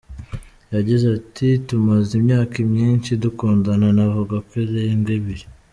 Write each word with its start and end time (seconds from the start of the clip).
Yagize 0.75 1.05
ati 1.19 1.47
“Tumaze 1.67 2.11
imyaka 2.21 2.55
myinshi 2.71 3.11
dukundana, 3.23 3.87
navuga 3.97 4.35
ko 4.47 4.51
irenga 4.65 5.11
ibiri. 5.19 5.45